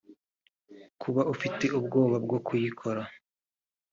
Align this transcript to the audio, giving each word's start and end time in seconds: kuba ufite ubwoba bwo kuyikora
kuba 1.01 1.21
ufite 1.33 1.65
ubwoba 1.77 2.15
bwo 2.25 2.37
kuyikora 2.45 3.01